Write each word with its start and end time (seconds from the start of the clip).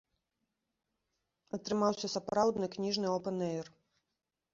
Атрымаўся 1.57 2.07
сапраўдны 2.15 2.65
кніжны 2.77 3.07
опэн-эйр. 3.19 3.67